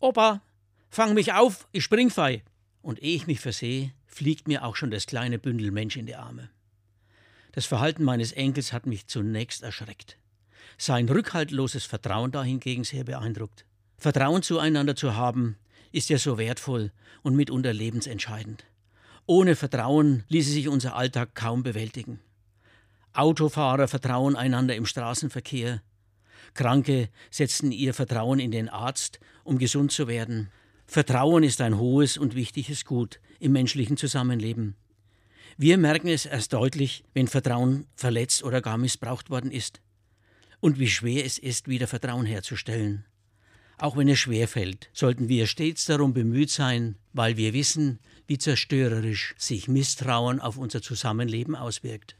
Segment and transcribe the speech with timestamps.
[0.00, 0.42] Opa,
[0.90, 2.42] fang mich auf, ich spring frei.
[2.82, 6.14] Und ehe ich mich versehe, fliegt mir auch schon das kleine Bündel Mensch in die
[6.14, 6.50] Arme.
[7.52, 10.16] Das Verhalten meines Enkels hat mich zunächst erschreckt.
[10.76, 13.64] Sein rückhaltloses Vertrauen dahingegen sehr beeindruckt.
[13.96, 15.56] Vertrauen zueinander zu haben,
[15.90, 16.92] ist ja so wertvoll
[17.22, 18.64] und mitunter lebensentscheidend.
[19.26, 22.20] Ohne Vertrauen ließe sich unser Alltag kaum bewältigen.
[23.12, 25.82] Autofahrer vertrauen einander im Straßenverkehr.
[26.54, 30.50] Kranke setzen ihr Vertrauen in den Arzt, um gesund zu werden.
[30.86, 34.74] Vertrauen ist ein hohes und wichtiges Gut im menschlichen Zusammenleben.
[35.56, 39.80] Wir merken es erst deutlich, wenn Vertrauen verletzt oder gar missbraucht worden ist.
[40.60, 43.04] Und wie schwer es ist, wieder Vertrauen herzustellen.
[43.76, 48.38] Auch wenn es schwer fällt, sollten wir stets darum bemüht sein, weil wir wissen, wie
[48.38, 52.16] zerstörerisch sich Misstrauen auf unser Zusammenleben auswirkt.